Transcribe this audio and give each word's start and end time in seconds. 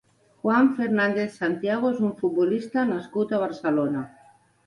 Juan 0.45 0.69
Fernández 0.79 1.35
Santiago 1.41 1.91
és 1.97 2.01
un 2.09 2.15
futbolista 2.21 2.85
nascut 2.93 3.35
a 3.39 3.43
Barcelona. 3.47 4.05